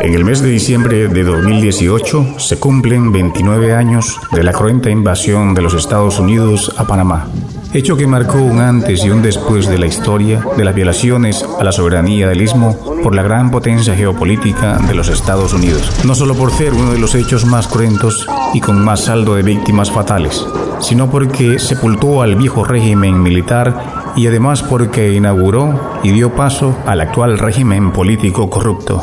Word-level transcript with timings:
En 0.00 0.14
el 0.14 0.24
mes 0.24 0.40
de 0.40 0.48
diciembre 0.48 1.08
de 1.08 1.24
2018 1.24 2.38
se 2.38 2.58
cumplen 2.58 3.12
29 3.12 3.74
años 3.74 4.18
de 4.32 4.42
la 4.42 4.52
cruenta 4.52 4.90
invasión 4.90 5.54
de 5.54 5.60
los 5.60 5.74
Estados 5.74 6.18
Unidos 6.18 6.72
a 6.78 6.86
Panamá, 6.86 7.28
hecho 7.74 7.96
que 7.96 8.06
marcó 8.06 8.38
un 8.38 8.60
antes 8.60 9.04
y 9.04 9.10
un 9.10 9.22
después 9.22 9.66
de 9.66 9.76
la 9.76 9.86
historia 9.86 10.42
de 10.56 10.64
las 10.64 10.74
violaciones 10.74 11.44
a 11.58 11.64
la 11.64 11.72
soberanía 11.72 12.28
del 12.28 12.40
istmo 12.40 12.78
por 13.02 13.14
la 13.14 13.22
gran 13.22 13.50
potencia 13.50 13.94
geopolítica 13.94 14.78
de 14.78 14.94
los 14.94 15.08
Estados 15.08 15.52
Unidos, 15.52 15.90
no 16.04 16.14
solo 16.14 16.34
por 16.34 16.52
ser 16.52 16.74
uno 16.74 16.92
de 16.92 16.98
los 16.98 17.14
hechos 17.14 17.44
más 17.44 17.68
cruentos 17.68 18.26
y 18.54 18.60
con 18.60 18.82
más 18.82 19.04
saldo 19.04 19.34
de 19.34 19.42
víctimas 19.42 19.90
fatales, 19.90 20.46
sino 20.80 21.10
porque 21.10 21.58
sepultó 21.58 22.22
al 22.22 22.36
viejo 22.36 22.64
régimen 22.64 23.22
militar 23.22 23.97
y 24.16 24.26
además 24.26 24.62
porque 24.62 25.12
inauguró 25.12 26.00
y 26.02 26.10
dio 26.12 26.34
paso 26.34 26.76
al 26.86 27.00
actual 27.00 27.38
régimen 27.38 27.92
político 27.92 28.48
corrupto. 28.50 29.02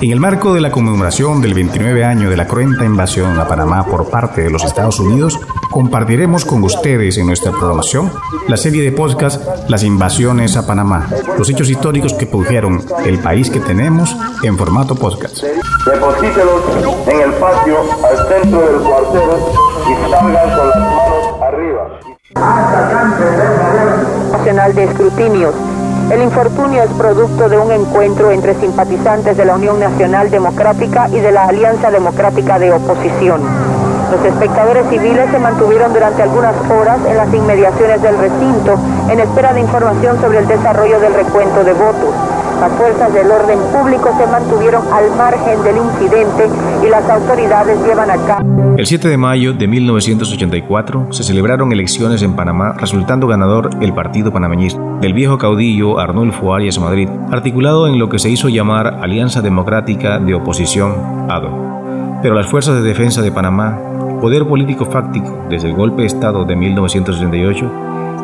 En 0.00 0.10
el 0.10 0.20
marco 0.20 0.54
de 0.54 0.60
la 0.60 0.70
conmemoración 0.70 1.40
del 1.42 1.54
29 1.54 2.04
año 2.04 2.30
de 2.30 2.36
la 2.36 2.46
cruenta 2.46 2.84
invasión 2.84 3.38
a 3.38 3.46
Panamá 3.46 3.84
por 3.84 4.08
parte 4.08 4.42
de 4.42 4.50
los 4.50 4.64
Estados 4.64 4.98
Unidos, 5.00 5.38
compartiremos 5.70 6.44
con 6.44 6.62
ustedes 6.64 7.18
en 7.18 7.26
nuestra 7.26 7.52
programación 7.52 8.10
la 8.48 8.56
serie 8.56 8.82
de 8.82 8.92
podcast 8.92 9.42
Las 9.68 9.82
invasiones 9.82 10.56
a 10.56 10.66
Panamá, 10.66 11.08
los 11.38 11.48
hechos 11.50 11.68
históricos 11.68 12.14
que 12.14 12.26
produjeron 12.26 12.82
el 13.04 13.18
país 13.18 13.50
que 13.50 13.60
tenemos 13.60 14.16
en 14.42 14.56
formato 14.56 14.94
podcast. 14.94 15.42
Deposítelos 15.42 16.62
en 17.06 17.20
el 17.20 17.32
patio 17.34 17.76
al 18.04 18.28
centro 18.28 18.60
del 18.60 18.80
cuartel 18.80 19.30
y 19.86 20.10
salgan 20.10 20.22
con 20.22 20.68
las 20.68 20.76
manos 20.76 21.42
arriba. 21.42 22.00
Nacional 24.30 24.74
de 24.74 24.84
Escrutinios 24.84 25.54
el 26.10 26.22
infortunio 26.22 26.82
es 26.82 26.90
producto 26.94 27.48
de 27.48 27.56
un 27.56 27.70
encuentro 27.70 28.32
entre 28.32 28.54
simpatizantes 28.56 29.36
de 29.36 29.44
la 29.44 29.54
Unión 29.54 29.78
Nacional 29.78 30.28
Democrática 30.28 31.08
y 31.08 31.20
de 31.20 31.30
la 31.30 31.44
Alianza 31.44 31.88
Democrática 31.92 32.58
de 32.58 32.72
Oposición. 32.72 33.40
Los 34.10 34.24
espectadores 34.24 34.88
civiles 34.88 35.30
se 35.30 35.38
mantuvieron 35.38 35.92
durante 35.92 36.22
algunas 36.22 36.54
horas 36.68 36.98
en 37.08 37.16
las 37.16 37.32
inmediaciones 37.32 38.02
del 38.02 38.18
recinto 38.18 38.74
en 39.08 39.20
espera 39.20 39.52
de 39.52 39.60
información 39.60 40.20
sobre 40.20 40.38
el 40.38 40.48
desarrollo 40.48 40.98
del 40.98 41.14
recuento 41.14 41.62
de 41.62 41.72
votos. 41.74 42.14
Las 42.60 42.72
fuerzas 42.72 43.14
del 43.14 43.30
orden 43.30 43.58
público 43.72 44.10
se 44.18 44.26
mantuvieron 44.26 44.84
al 44.92 45.16
margen 45.16 45.62
del 45.62 45.78
incidente 45.78 46.46
y 46.84 46.90
las 46.90 47.08
autoridades 47.08 47.82
llevan 47.82 48.10
a 48.10 48.16
cabo. 48.26 48.76
El 48.76 48.86
7 48.86 49.08
de 49.08 49.16
mayo 49.16 49.54
de 49.54 49.66
1984 49.66 51.06
se 51.10 51.22
celebraron 51.22 51.72
elecciones 51.72 52.20
en 52.20 52.36
Panamá, 52.36 52.74
resultando 52.76 53.26
ganador 53.26 53.70
el 53.80 53.94
Partido 53.94 54.30
Panameñista 54.30 54.78
del 55.00 55.14
viejo 55.14 55.38
caudillo 55.38 55.98
Arnulfo 55.98 56.54
Arias 56.54 56.78
Madrid, 56.78 57.08
articulado 57.30 57.88
en 57.88 57.98
lo 57.98 58.10
que 58.10 58.18
se 58.18 58.28
hizo 58.28 58.50
llamar 58.50 58.98
Alianza 59.00 59.40
Democrática 59.40 60.18
de 60.18 60.34
Oposición, 60.34 61.30
ADO. 61.30 62.20
Pero 62.20 62.34
las 62.34 62.46
fuerzas 62.46 62.74
de 62.74 62.82
defensa 62.82 63.22
de 63.22 63.32
Panamá, 63.32 63.78
poder 64.20 64.46
político 64.46 64.84
fáctico 64.84 65.46
desde 65.48 65.68
el 65.68 65.74
golpe 65.74 66.02
de 66.02 66.08
Estado 66.08 66.44
de 66.44 66.56
1968, 66.56 67.70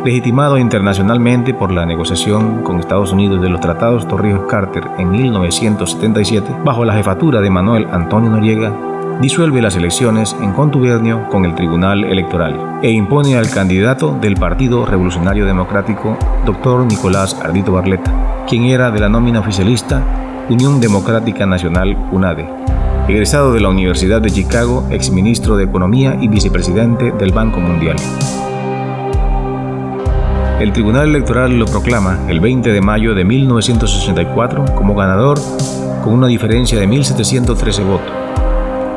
legitimado 0.06 0.56
internacionalmente 0.56 1.52
por 1.52 1.72
la 1.72 1.84
negociación 1.84 2.62
con 2.62 2.78
Estados 2.78 3.10
Unidos 3.10 3.42
de 3.42 3.48
los 3.48 3.60
tratados 3.60 4.06
Torrijos-Carter 4.06 4.84
en 4.98 5.10
1977, 5.10 6.46
bajo 6.64 6.84
la 6.84 6.94
jefatura 6.94 7.40
de 7.40 7.50
Manuel 7.50 7.88
Antonio 7.90 8.30
Noriega, 8.30 8.72
disuelve 9.20 9.60
las 9.60 9.74
elecciones 9.74 10.36
en 10.40 10.52
contubernio 10.52 11.28
con 11.28 11.44
el 11.44 11.56
Tribunal 11.56 12.04
Electoral 12.04 12.78
e 12.82 12.90
impone 12.92 13.36
al 13.36 13.50
candidato 13.50 14.16
del 14.20 14.36
Partido 14.36 14.86
Revolucionario 14.86 15.44
Democrático, 15.44 16.16
doctor 16.44 16.86
Nicolás 16.86 17.36
Ardito 17.42 17.72
Barleta, 17.72 18.44
quien 18.48 18.66
era 18.66 18.92
de 18.92 19.00
la 19.00 19.08
nómina 19.08 19.40
oficialista 19.40 20.04
Unión 20.48 20.80
Democrática 20.80 21.46
Nacional 21.46 21.96
UNADE, 22.12 22.48
egresado 23.08 23.52
de 23.52 23.60
la 23.60 23.70
Universidad 23.70 24.20
de 24.20 24.30
Chicago, 24.30 24.86
exministro 24.88 25.56
de 25.56 25.64
Economía 25.64 26.16
y 26.20 26.28
vicepresidente 26.28 27.10
del 27.10 27.32
Banco 27.32 27.58
Mundial. 27.58 27.96
El 30.58 30.72
Tribunal 30.72 31.10
Electoral 31.10 31.58
lo 31.58 31.66
proclama 31.66 32.18
el 32.28 32.40
20 32.40 32.72
de 32.72 32.80
mayo 32.80 33.14
de 33.14 33.26
1964 33.26 34.64
como 34.74 34.94
ganador 34.94 35.38
con 36.02 36.14
una 36.14 36.28
diferencia 36.28 36.80
de 36.80 36.88
1.713 36.88 37.84
votos. 37.84 38.10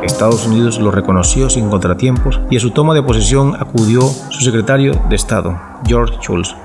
Estados 0.02 0.48
Unidos 0.48 0.80
lo 0.80 0.90
reconoció 0.90 1.50
sin 1.50 1.70
contratiempos 1.70 2.40
y 2.50 2.56
a 2.56 2.62
su 2.62 2.72
toma 2.72 2.94
de 2.94 3.04
posesión 3.04 3.56
acudió 3.60 4.00
su 4.30 4.40
secretario 4.40 4.94
de 5.10 5.18
Estado, 5.18 5.60
George 5.86 6.16
Shultz. 6.22 6.56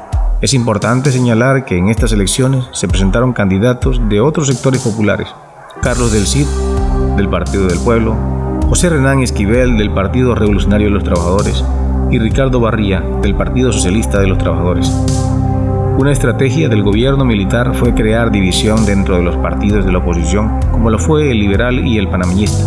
Es 0.40 0.54
importante 0.54 1.10
señalar 1.10 1.64
que 1.64 1.76
en 1.76 1.88
estas 1.88 2.12
elecciones 2.12 2.66
se 2.70 2.86
presentaron 2.86 3.32
candidatos 3.32 4.00
de 4.08 4.20
otros 4.20 4.46
sectores 4.46 4.80
populares. 4.80 5.26
Carlos 5.82 6.12
del 6.12 6.28
Cid, 6.28 6.46
del 7.16 7.28
Partido 7.28 7.66
del 7.66 7.80
Pueblo, 7.80 8.14
José 8.68 8.90
Renán 8.90 9.24
Esquivel, 9.24 9.76
del 9.76 9.90
Partido 9.90 10.36
Revolucionario 10.36 10.86
de 10.86 10.94
los 10.94 11.04
Trabajadores, 11.04 11.64
y 12.10 12.18
Ricardo 12.18 12.60
Barría, 12.60 13.02
del 13.22 13.34
Partido 13.34 13.72
Socialista 13.72 14.20
de 14.20 14.26
los 14.26 14.38
Trabajadores. 14.38 14.90
Una 15.96 16.10
estrategia 16.10 16.68
del 16.68 16.82
gobierno 16.82 17.24
militar 17.24 17.74
fue 17.74 17.94
crear 17.94 18.30
división 18.30 18.84
dentro 18.84 19.16
de 19.16 19.22
los 19.22 19.36
partidos 19.36 19.86
de 19.86 19.92
la 19.92 19.98
oposición, 19.98 20.58
como 20.72 20.90
lo 20.90 20.98
fue 20.98 21.30
el 21.30 21.38
liberal 21.38 21.86
y 21.86 21.98
el 21.98 22.08
panameñista, 22.08 22.64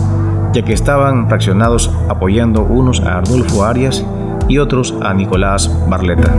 ya 0.54 0.62
que 0.62 0.74
estaban 0.74 1.28
fraccionados 1.28 1.92
apoyando 2.08 2.64
unos 2.64 3.02
a 3.02 3.18
Arnulfo 3.18 3.66
Arias 3.66 4.06
y 4.48 4.60
otros 4.60 4.96
a 5.02 5.14
Nicolás 5.14 5.70
Barleta. 5.90 6.34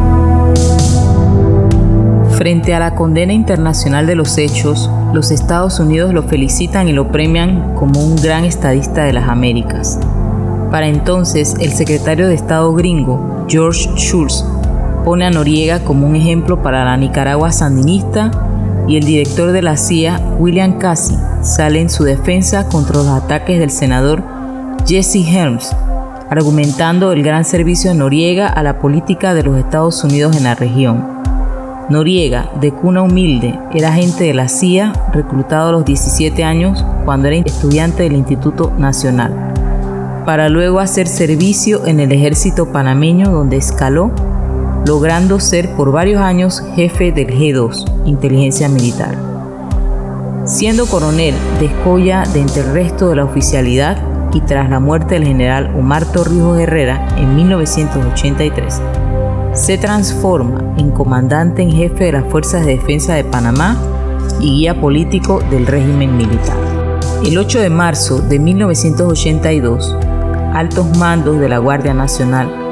Frente 2.38 2.72
a 2.72 2.78
la 2.78 2.94
condena 2.94 3.32
internacional 3.32 4.06
de 4.06 4.14
los 4.14 4.38
hechos, 4.38 4.88
los 5.12 5.30
Estados 5.30 5.80
Unidos 5.80 6.14
lo 6.14 6.22
felicitan 6.22 6.88
y 6.88 6.92
lo 6.92 7.08
premian 7.08 7.74
como 7.74 8.00
un 8.00 8.16
gran 8.16 8.44
estadista 8.44 9.04
de 9.04 9.12
las 9.12 9.28
Américas. 9.28 9.98
Para 10.70 10.86
entonces, 10.86 11.54
el 11.60 11.72
secretario 11.72 12.28
de 12.28 12.34
Estado 12.34 12.72
gringo, 12.74 13.46
George 13.48 13.88
Shultz, 13.96 14.44
pone 15.02 15.24
a 15.24 15.30
Noriega 15.30 15.80
como 15.80 16.06
un 16.06 16.14
ejemplo 16.14 16.62
para 16.62 16.84
la 16.84 16.96
Nicaragua 16.98 17.52
sandinista 17.52 18.30
y 18.86 18.98
el 18.98 19.04
director 19.04 19.52
de 19.52 19.62
la 19.62 19.78
CIA, 19.78 20.20
William 20.38 20.78
Casey, 20.78 21.16
sale 21.40 21.80
en 21.80 21.88
su 21.88 22.04
defensa 22.04 22.68
contra 22.68 22.96
los 22.96 23.08
ataques 23.08 23.58
del 23.58 23.70
senador 23.70 24.22
Jesse 24.86 25.26
Helms, 25.26 25.74
argumentando 26.28 27.12
el 27.12 27.22
gran 27.22 27.46
servicio 27.46 27.90
de 27.90 27.96
Noriega 27.96 28.48
a 28.48 28.62
la 28.62 28.78
política 28.78 29.32
de 29.32 29.44
los 29.44 29.56
Estados 29.56 30.04
Unidos 30.04 30.36
en 30.36 30.44
la 30.44 30.54
región. 30.54 31.02
Noriega, 31.88 32.50
de 32.60 32.72
cuna 32.72 33.00
humilde, 33.00 33.58
era 33.72 33.88
agente 33.88 34.24
de 34.24 34.34
la 34.34 34.48
CIA, 34.48 34.92
reclutado 35.14 35.70
a 35.70 35.72
los 35.72 35.86
17 35.86 36.44
años 36.44 36.84
cuando 37.06 37.28
era 37.28 37.36
estudiante 37.38 38.02
del 38.02 38.12
Instituto 38.12 38.70
Nacional 38.76 39.47
para 40.28 40.50
luego 40.50 40.78
hacer 40.78 41.08
servicio 41.08 41.86
en 41.86 42.00
el 42.00 42.12
ejército 42.12 42.70
panameño 42.70 43.30
donde 43.30 43.56
escaló, 43.56 44.10
logrando 44.84 45.40
ser 45.40 45.70
por 45.70 45.90
varios 45.90 46.20
años 46.20 46.62
jefe 46.76 47.12
del 47.12 47.28
G2, 47.28 48.04
Inteligencia 48.04 48.68
Militar. 48.68 49.16
Siendo 50.44 50.84
coronel, 50.84 51.34
descolla 51.60 52.24
de 52.30 52.42
entre 52.42 52.60
el 52.60 52.74
resto 52.74 53.08
de 53.08 53.16
la 53.16 53.24
oficialidad 53.24 53.96
y 54.34 54.42
tras 54.42 54.68
la 54.68 54.80
muerte 54.80 55.14
del 55.14 55.24
general 55.24 55.74
Omar 55.74 56.04
Torrijos 56.04 56.60
Herrera 56.60 57.08
en 57.16 57.34
1983, 57.34 58.82
se 59.54 59.78
transforma 59.78 60.74
en 60.76 60.90
comandante 60.90 61.62
en 61.62 61.70
jefe 61.70 62.04
de 62.04 62.12
las 62.12 62.24
Fuerzas 62.26 62.66
de 62.66 62.76
Defensa 62.76 63.14
de 63.14 63.24
Panamá 63.24 63.78
y 64.40 64.58
guía 64.58 64.78
político 64.78 65.40
del 65.50 65.66
régimen 65.66 66.18
militar. 66.18 66.58
El 67.24 67.38
8 67.38 67.60
de 67.60 67.70
marzo 67.70 68.20
de 68.20 68.38
1982, 68.38 69.96
altos 70.54 70.98
mandos 70.98 71.38
de 71.38 71.48
la 71.48 71.58
Guardia 71.58 71.94
Nacional 71.94 72.68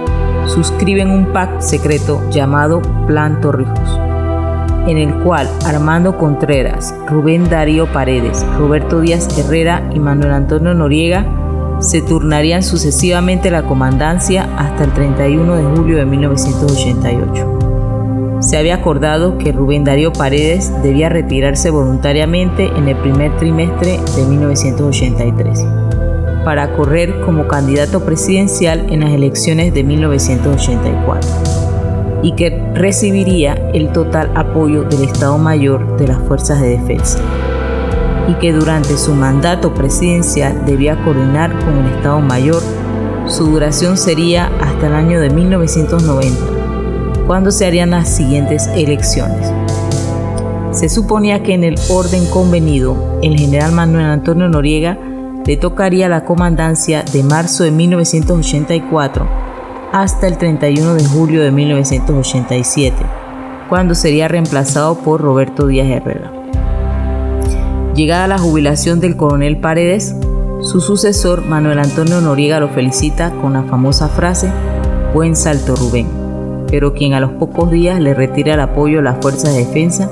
suscriben 0.49 1.11
un 1.11 1.33
pacto 1.33 1.61
secreto 1.61 2.23
llamado 2.31 2.81
Plan 3.07 3.41
Torrijos, 3.41 4.01
en 4.87 4.99
el 4.99 5.15
cual 5.23 5.49
Armando 5.65 6.19
Contreras, 6.19 6.95
Rubén 7.09 7.49
Darío 7.49 7.87
Paredes, 7.93 8.45
Roberto 8.59 9.01
Díaz 9.01 9.39
Herrera 9.39 9.91
y 9.95 9.99
Manuel 9.99 10.33
Antonio 10.33 10.75
Noriega 10.75 11.27
se 11.81 12.01
turnarían 12.01 12.63
sucesivamente 12.63 13.51
la 13.51 13.65
comandancia 13.65 14.49
hasta 14.57 14.85
el 14.85 14.93
31 14.93 15.57
de 15.57 15.77
julio 15.77 15.99
de 15.99 16.07
1988. 16.07 18.39
Se 18.41 18.57
había 18.57 18.77
acordado 18.77 19.39
que 19.39 19.53
Rubén 19.53 19.85
Darío 19.85 20.13
Paredes 20.13 20.73
debía 20.83 21.09
retirarse 21.09 21.71
voluntariamente 21.71 22.67
en 22.67 22.89
el 22.89 22.97
primer 22.97 23.37
trimestre 23.37 23.99
de 24.15 24.25
1983 24.25 25.86
para 26.47 26.73
correr 26.75 27.23
como 27.23 27.49
candidato 27.49 28.05
presidencial 28.05 28.87
en 28.89 29.01
las 29.01 29.11
elecciones 29.11 29.75
de 29.75 29.83
1984 29.83 31.29
y 32.23 32.37
que 32.37 32.71
recibiría 32.73 33.55
el 33.75 33.91
total 33.91 34.31
apoyo 34.37 34.85
del 34.85 35.03
Estado 35.03 35.39
Mayor 35.39 35.97
de 35.97 36.07
las 36.07 36.23
Fuerzas 36.23 36.61
de 36.61 36.79
Defensa 36.79 37.19
y 38.29 38.35
que 38.35 38.53
durante 38.53 38.97
su 38.97 39.13
mandato 39.13 39.75
presidencial 39.75 40.65
debía 40.65 41.03
coordinar 41.03 41.51
con 41.65 41.79
el 41.79 41.93
Estado 41.97 42.21
Mayor. 42.21 42.63
Su 43.27 43.47
duración 43.47 43.97
sería 43.97 44.49
hasta 44.61 44.87
el 44.87 44.95
año 44.95 45.19
de 45.21 45.31
1990, 45.31 47.27
cuando 47.27 47.51
se 47.51 47.67
harían 47.67 47.91
las 47.91 48.09
siguientes 48.09 48.69
elecciones. 48.69 49.51
Se 50.71 50.89
suponía 50.89 51.43
que 51.43 51.55
en 51.55 51.65
el 51.65 51.75
orden 51.91 52.25
convenido, 52.27 53.19
el 53.21 53.37
general 53.37 53.73
Manuel 53.73 54.05
Antonio 54.05 54.49
Noriega 54.49 54.97
le 55.47 55.57
tocaría 55.57 56.09
la 56.09 56.25
comandancia 56.25 57.05
de 57.05 57.23
marzo 57.23 57.63
de 57.63 57.71
1984 57.71 59.29
hasta 59.93 60.27
el 60.27 60.39
31 60.39 60.95
de 60.95 61.05
julio 61.05 61.43
de 61.43 61.53
1987, 61.53 62.97
cuando 63.69 63.95
sería 63.95 64.27
reemplazado 64.29 64.99
por 64.99 65.21
Roberto 65.21 65.69
Díaz 65.69 65.89
Herrera. 65.89 66.33
Llegada 67.95 68.27
la 68.27 68.39
jubilación 68.39 69.01
del 69.01 69.17
coronel 69.17 69.59
Paredes, 69.59 70.15
su 70.61 70.81
sucesor 70.81 71.47
Manuel 71.47 71.79
Antonio 71.79 72.21
Noriega 72.21 72.59
lo 72.59 72.69
felicita 72.69 73.31
con 73.41 73.53
la 73.53 73.63
famosa 73.63 74.09
frase 74.09 74.51
Buen 75.15 75.37
salto 75.37 75.77
Rubén, 75.77 76.09
pero 76.69 76.93
quien 76.93 77.15
a 77.15 77.21
los 77.21 77.33
pocos 77.33 77.71
días 77.71 78.01
le 78.01 78.13
retira 78.13 78.55
el 78.55 78.61
apoyo 78.61 78.99
a 78.99 79.03
las 79.03 79.19
fuerzas 79.23 79.55
de 79.55 79.65
defensa 79.65 80.11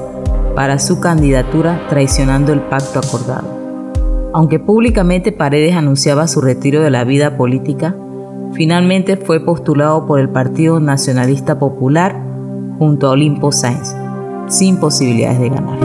para 0.54 0.78
su 0.78 1.00
candidatura 1.00 1.86
traicionando 1.90 2.52
el 2.52 2.60
pacto 2.60 3.00
acordado. 3.00 3.53
Aunque 4.34 4.58
públicamente 4.58 5.30
Paredes 5.30 5.76
anunciaba 5.76 6.26
su 6.26 6.40
retiro 6.40 6.82
de 6.82 6.90
la 6.90 7.04
vida 7.04 7.36
política, 7.36 7.94
finalmente 8.52 9.16
fue 9.16 9.38
postulado 9.38 10.08
por 10.08 10.18
el 10.18 10.28
Partido 10.28 10.80
Nacionalista 10.80 11.60
Popular 11.60 12.20
junto 12.80 13.06
a 13.06 13.10
Olimpo 13.10 13.52
Sáenz, 13.52 13.94
sin 14.48 14.78
posibilidades 14.80 15.38
de 15.38 15.48
ganar. 15.50 15.78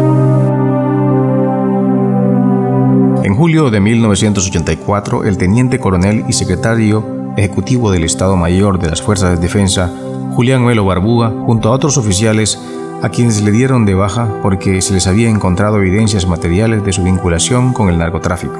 En 3.23 3.35
julio 3.35 3.69
de 3.69 3.79
1984, 3.81 5.25
el 5.25 5.37
teniente 5.37 5.77
coronel 5.77 6.25
y 6.27 6.33
secretario 6.33 7.05
ejecutivo 7.37 7.91
del 7.91 8.03
Estado 8.03 8.35
Mayor 8.35 8.79
de 8.79 8.89
las 8.89 9.03
Fuerzas 9.03 9.35
de 9.35 9.45
Defensa, 9.45 9.93
Julián 10.31 10.65
Melo 10.65 10.85
Barbuga, 10.85 11.29
junto 11.45 11.69
a 11.69 11.73
otros 11.73 11.99
oficiales 11.99 12.59
a 13.01 13.09
quienes 13.09 13.41
le 13.41 13.51
dieron 13.51 13.85
de 13.85 13.93
baja 13.93 14.27
porque 14.41 14.81
se 14.81 14.93
les 14.93 15.07
había 15.07 15.29
encontrado 15.29 15.77
evidencias 15.77 16.27
materiales 16.27 16.83
de 16.83 16.91
su 16.91 17.03
vinculación 17.03 17.73
con 17.73 17.89
el 17.89 17.97
narcotráfico, 17.97 18.59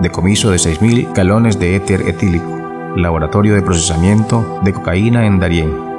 decomiso 0.00 0.50
de 0.50 0.58
6.000 0.58 1.12
galones 1.12 1.58
de 1.58 1.76
éter 1.76 2.02
etílico, 2.02 2.46
laboratorio 2.96 3.54
de 3.54 3.62
procesamiento 3.62 4.60
de 4.64 4.72
cocaína 4.72 5.26
en 5.26 5.40
Darién. 5.40 5.90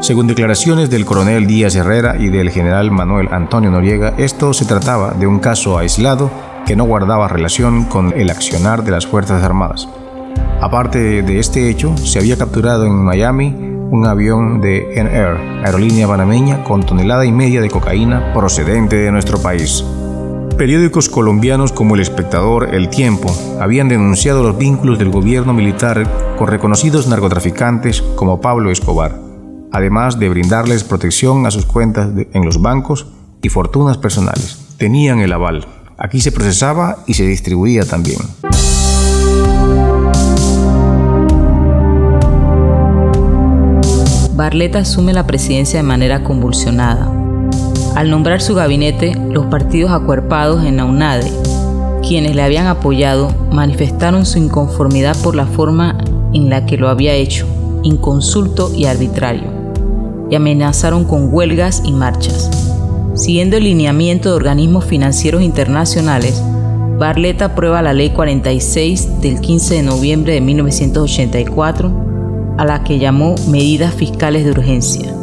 Según 0.00 0.26
declaraciones 0.26 0.90
del 0.90 1.04
coronel 1.04 1.46
Díaz 1.46 1.74
Herrera 1.74 2.16
y 2.18 2.28
del 2.28 2.50
general 2.50 2.90
Manuel 2.90 3.28
Antonio 3.32 3.70
Noriega, 3.70 4.14
esto 4.18 4.52
se 4.52 4.66
trataba 4.66 5.12
de 5.14 5.26
un 5.26 5.38
caso 5.40 5.78
aislado 5.78 6.30
que 6.66 6.76
no 6.76 6.84
guardaba 6.84 7.28
relación 7.28 7.84
con 7.84 8.12
el 8.16 8.30
accionar 8.30 8.84
de 8.84 8.90
las 8.90 9.06
Fuerzas 9.06 9.42
Armadas. 9.42 9.88
Aparte 10.60 11.22
de 11.22 11.38
este 11.38 11.70
hecho, 11.70 11.96
se 11.96 12.18
había 12.18 12.36
capturado 12.36 12.84
en 12.84 12.94
Miami 12.94 13.75
un 13.90 14.06
avión 14.06 14.60
de 14.60 14.94
Air, 14.94 15.36
aerolínea 15.64 16.08
panameña, 16.08 16.64
con 16.64 16.84
tonelada 16.84 17.24
y 17.24 17.32
media 17.32 17.60
de 17.60 17.70
cocaína 17.70 18.32
procedente 18.32 18.96
de 18.96 19.12
nuestro 19.12 19.38
país. 19.38 19.84
Periódicos 20.56 21.08
colombianos 21.08 21.72
como 21.72 21.94
El 21.94 22.00
Espectador, 22.00 22.74
El 22.74 22.88
Tiempo, 22.88 23.34
habían 23.60 23.88
denunciado 23.88 24.42
los 24.42 24.56
vínculos 24.56 24.98
del 24.98 25.10
gobierno 25.10 25.52
militar 25.52 26.34
con 26.38 26.48
reconocidos 26.48 27.06
narcotraficantes 27.06 28.00
como 28.00 28.40
Pablo 28.40 28.70
Escobar, 28.70 29.18
además 29.70 30.18
de 30.18 30.30
brindarles 30.30 30.82
protección 30.82 31.44
a 31.46 31.50
sus 31.50 31.66
cuentas 31.66 32.08
en 32.32 32.44
los 32.44 32.60
bancos 32.62 33.06
y 33.42 33.50
fortunas 33.50 33.98
personales. 33.98 34.74
Tenían 34.78 35.20
el 35.20 35.32
aval. 35.32 35.66
Aquí 35.98 36.20
se 36.20 36.32
procesaba 36.32 36.98
y 37.06 37.14
se 37.14 37.26
distribuía 37.26 37.84
también. 37.84 38.18
Barletta 44.46 44.78
asume 44.78 45.12
la 45.12 45.26
presidencia 45.26 45.80
de 45.80 45.82
manera 45.82 46.22
convulsionada. 46.22 47.10
Al 47.96 48.10
nombrar 48.10 48.40
su 48.40 48.54
gabinete, 48.54 49.16
los 49.28 49.46
partidos 49.46 49.90
acuerpados 49.90 50.64
en 50.64 50.76
la 50.76 50.84
UNADE, 50.84 51.32
quienes 52.06 52.36
le 52.36 52.42
habían 52.42 52.68
apoyado, 52.68 53.28
manifestaron 53.50 54.24
su 54.24 54.38
inconformidad 54.38 55.16
por 55.20 55.34
la 55.34 55.46
forma 55.46 55.98
en 56.32 56.48
la 56.48 56.64
que 56.64 56.76
lo 56.76 56.88
había 56.88 57.14
hecho, 57.14 57.44
inconsulto 57.82 58.70
y 58.72 58.84
arbitrario, 58.84 59.50
y 60.30 60.36
amenazaron 60.36 61.06
con 61.06 61.34
huelgas 61.34 61.82
y 61.84 61.90
marchas. 61.90 62.48
Siguiendo 63.16 63.56
el 63.56 63.64
lineamiento 63.64 64.28
de 64.28 64.36
organismos 64.36 64.84
financieros 64.84 65.42
internacionales, 65.42 66.40
Barletta 67.00 67.46
aprueba 67.46 67.82
la 67.82 67.92
Ley 67.92 68.10
46 68.10 69.20
del 69.22 69.40
15 69.40 69.74
de 69.74 69.82
noviembre 69.82 70.34
de 70.34 70.40
1984 70.40 72.05
a 72.58 72.64
la 72.64 72.84
que 72.84 72.98
llamó 72.98 73.34
medidas 73.48 73.94
fiscales 73.94 74.44
de 74.44 74.50
urgencia, 74.50 75.14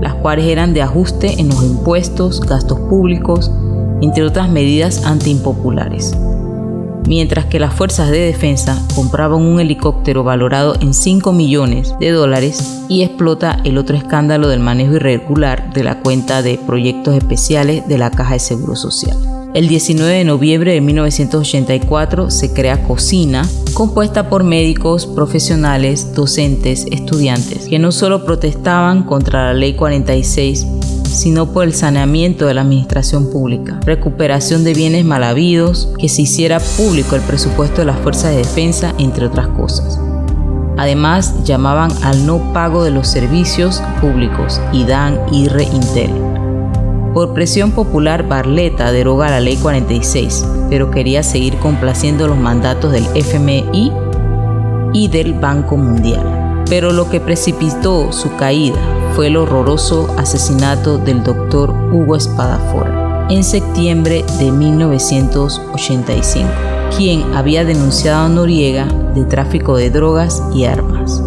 las 0.00 0.14
cuales 0.14 0.46
eran 0.46 0.74
de 0.74 0.82
ajuste 0.82 1.40
en 1.40 1.48
los 1.48 1.62
impuestos, 1.62 2.40
gastos 2.40 2.78
públicos, 2.80 3.50
entre 4.00 4.24
otras 4.24 4.48
medidas 4.48 5.04
antiimpopulares. 5.04 6.16
Mientras 7.06 7.46
que 7.46 7.58
las 7.58 7.72
fuerzas 7.72 8.10
de 8.10 8.18
defensa 8.18 8.80
compraban 8.94 9.40
un 9.40 9.60
helicóptero 9.60 10.24
valorado 10.24 10.74
en 10.80 10.92
5 10.92 11.32
millones 11.32 11.94
de 11.98 12.10
dólares 12.10 12.84
y 12.88 13.02
explota 13.02 13.60
el 13.64 13.78
otro 13.78 13.96
escándalo 13.96 14.48
del 14.48 14.60
manejo 14.60 14.96
irregular 14.96 15.72
de 15.72 15.84
la 15.84 16.00
cuenta 16.00 16.42
de 16.42 16.58
proyectos 16.66 17.14
especiales 17.16 17.88
de 17.88 17.96
la 17.96 18.10
Caja 18.10 18.34
de 18.34 18.40
Seguro 18.40 18.76
Social. 18.76 19.37
El 19.54 19.66
19 19.66 20.12
de 20.12 20.24
noviembre 20.24 20.74
de 20.74 20.80
1984 20.82 22.30
se 22.30 22.52
crea 22.52 22.82
Cocina, 22.82 23.48
compuesta 23.72 24.28
por 24.28 24.44
médicos, 24.44 25.06
profesionales, 25.06 26.14
docentes, 26.14 26.86
estudiantes, 26.90 27.66
que 27.66 27.78
no 27.78 27.90
solo 27.90 28.26
protestaban 28.26 29.04
contra 29.04 29.46
la 29.46 29.54
Ley 29.54 29.74
46, 29.74 30.66
sino 31.04 31.50
por 31.50 31.64
el 31.64 31.72
saneamiento 31.72 32.46
de 32.46 32.54
la 32.54 32.60
administración 32.60 33.30
pública, 33.30 33.80
recuperación 33.86 34.64
de 34.64 34.74
bienes 34.74 35.06
mal 35.06 35.24
habidos, 35.24 35.88
que 35.98 36.10
se 36.10 36.22
hiciera 36.22 36.60
público 36.60 37.16
el 37.16 37.22
presupuesto 37.22 37.80
de 37.80 37.86
las 37.86 37.98
fuerzas 38.00 38.32
de 38.32 38.38
defensa, 38.38 38.94
entre 38.98 39.26
otras 39.26 39.48
cosas. 39.48 39.98
Además, 40.76 41.42
llamaban 41.44 41.90
al 42.02 42.26
no 42.26 42.52
pago 42.52 42.84
de 42.84 42.90
los 42.90 43.08
servicios 43.08 43.82
públicos, 44.00 44.60
IDAN, 44.72 45.18
IRE, 45.32 45.64
Intel. 45.64 46.37
Por 47.18 47.34
presión 47.34 47.72
popular, 47.72 48.28
Barletta 48.28 48.92
deroga 48.92 49.28
la 49.28 49.40
Ley 49.40 49.56
46, 49.56 50.46
pero 50.70 50.92
quería 50.92 51.24
seguir 51.24 51.56
complaciendo 51.56 52.28
los 52.28 52.36
mandatos 52.36 52.92
del 52.92 53.08
FMI 53.12 53.92
y 54.92 55.08
del 55.08 55.34
Banco 55.34 55.76
Mundial. 55.76 56.62
Pero 56.70 56.92
lo 56.92 57.10
que 57.10 57.18
precipitó 57.18 58.12
su 58.12 58.36
caída 58.36 58.78
fue 59.16 59.26
el 59.26 59.36
horroroso 59.36 60.06
asesinato 60.16 60.96
del 60.96 61.24
doctor 61.24 61.70
Hugo 61.92 62.14
Espadafora 62.14 63.26
en 63.30 63.42
septiembre 63.42 64.24
de 64.38 64.52
1985, 64.52 66.48
quien 66.96 67.34
había 67.34 67.64
denunciado 67.64 68.26
a 68.26 68.28
Noriega 68.28 68.86
de 69.16 69.24
tráfico 69.24 69.76
de 69.76 69.90
drogas 69.90 70.40
y 70.54 70.66
armas. 70.66 71.20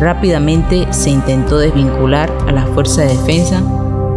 Rápidamente 0.00 0.88
se 0.92 1.10
intentó 1.10 1.58
desvincular 1.58 2.36
a 2.48 2.52
la 2.52 2.66
Fuerza 2.66 3.02
de 3.02 3.16
Defensa 3.16 3.62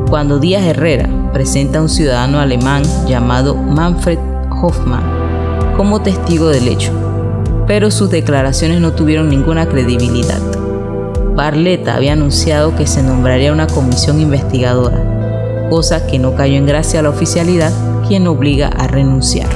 cuando 0.10 0.40
Díaz 0.40 0.64
Herrera 0.64 1.10
presenta 1.34 1.80
a 1.80 1.82
un 1.82 1.90
ciudadano 1.90 2.40
alemán 2.40 2.84
llamado 3.08 3.56
Manfred 3.56 4.20
Hoffmann 4.50 5.04
como 5.76 6.02
testigo 6.02 6.48
del 6.48 6.68
hecho, 6.68 6.92
pero 7.68 7.92
sus 7.92 8.10
declaraciones 8.10 8.80
no 8.80 8.94
tuvieron 8.94 9.30
ninguna 9.30 9.68
credibilidad. 9.68 10.40
Barletta 11.36 11.96
había 11.96 12.14
anunciado 12.14 12.76
que 12.76 12.88
se 12.88 13.04
nombraría 13.04 13.52
una 13.52 13.68
comisión 13.68 14.20
investigadora, 14.20 15.68
cosa 15.70 16.08
que 16.08 16.18
no 16.18 16.36
cayó 16.36 16.56
en 16.56 16.66
gracia 16.66 17.02
a 17.02 17.04
la 17.04 17.10
oficialidad, 17.10 17.72
quien 18.08 18.26
obliga 18.28 18.70
a 18.70 18.88
renunciar. 18.88 19.50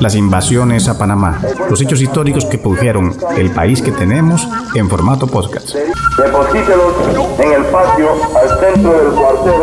Las 0.00 0.14
invasiones 0.14 0.88
a 0.88 0.98
Panamá, 0.98 1.40
los 1.68 1.80
hechos 1.80 2.00
históricos 2.00 2.46
que 2.46 2.58
produjeron 2.58 3.14
el 3.36 3.50
país 3.50 3.82
que 3.82 3.92
tenemos 3.92 4.48
en 4.74 4.88
formato 4.88 5.26
podcast. 5.26 5.74
Deposítelos 5.74 6.94
en 7.38 7.52
el 7.52 7.64
patio 7.66 8.08
al 8.34 8.48
centro 8.60 8.92
del 8.92 9.12
cuartel 9.12 9.62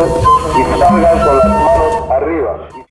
y 0.58 0.79
salgan 0.79 0.91
con 0.91 1.01
las 1.01 1.46
manos 1.46 2.12
arriba. 2.12 2.77